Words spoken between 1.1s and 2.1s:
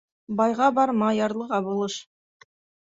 ярлыға булыш.